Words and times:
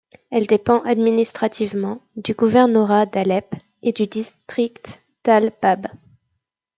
Elle 0.31 0.47
dépend 0.47 0.79
administrativement 0.81 2.01
du 2.15 2.33
gouvernorat 2.33 3.05
d'Alep 3.05 3.53
et 3.83 3.91
du 3.93 4.07
district 4.07 4.99
d'al-Bab. 5.23 5.89